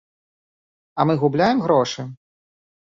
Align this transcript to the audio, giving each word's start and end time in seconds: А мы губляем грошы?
А 0.99 1.07
мы 1.11 1.17
губляем 1.25 1.63
грошы? 1.69 2.11